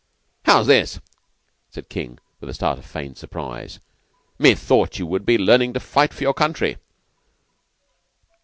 "How's 0.45 0.65
this?" 0.65 0.99
said 1.69 1.87
King 1.87 2.17
with 2.39 2.49
a 2.49 2.55
start 2.55 2.79
of 2.79 2.85
feigned 2.87 3.19
surprise. 3.19 3.79
"Methought 4.39 4.97
you 4.97 5.05
would 5.05 5.27
be 5.27 5.37
learning 5.37 5.73
to 5.73 5.79
fight 5.79 6.11
for 6.11 6.23
your 6.23 6.33
country." 6.33 6.77